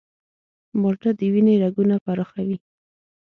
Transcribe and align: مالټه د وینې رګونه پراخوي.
مالټه 0.81 1.09
د 1.19 1.21
وینې 1.33 1.55
رګونه 1.63 1.95
پراخوي. 2.05 2.57